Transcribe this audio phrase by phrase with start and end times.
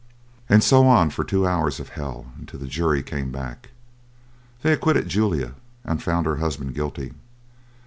[0.49, 3.69] And so on for two hours of hell until the jury came back.
[4.63, 7.13] They acquitted Julia and found her husband guilty.